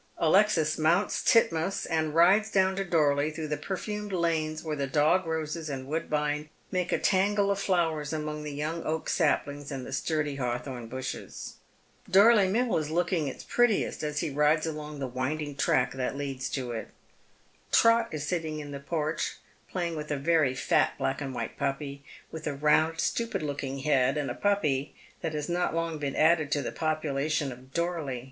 [0.17, 5.27] Alexis mounts Titmouse and rides down to Dorlcy, through the perfumed lanes wher6 tha dog
[5.27, 9.93] roses and woodbine make a tangle of flowers among the young oak saphngs and the
[9.93, 11.57] sturdy hawthorn bushes.
[12.09, 16.49] Dorley Mill is looking its prettiest as he rides along the winding track that leads
[16.49, 16.87] to it.
[17.71, 19.35] Trot is sitting in the porch
[19.69, 24.17] playing with a very fat black and white puppy with a round stupid looking head,
[24.17, 28.19] a puppy that has not long been added to the population of Dorley.